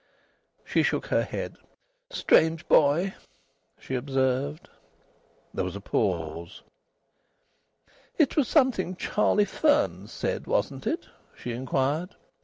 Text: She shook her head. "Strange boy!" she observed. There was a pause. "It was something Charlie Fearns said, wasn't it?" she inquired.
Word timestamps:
She 0.65 0.81
shook 0.81 1.05
her 1.05 1.21
head. 1.21 1.57
"Strange 2.09 2.67
boy!" 2.67 3.13
she 3.79 3.93
observed. 3.93 4.67
There 5.53 5.63
was 5.63 5.75
a 5.75 5.79
pause. 5.79 6.63
"It 8.17 8.35
was 8.35 8.47
something 8.47 8.95
Charlie 8.95 9.45
Fearns 9.45 10.11
said, 10.11 10.47
wasn't 10.47 10.87
it?" 10.87 11.07
she 11.35 11.51
inquired. 11.51 12.15